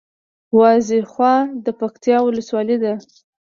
[0.59, 2.93] وازېخواه د پکتیکا ولسوالي ده